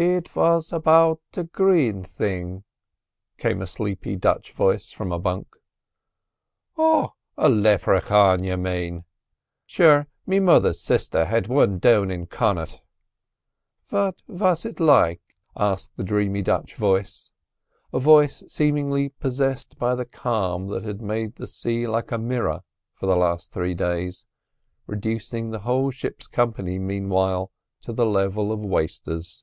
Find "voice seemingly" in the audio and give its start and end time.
17.98-19.08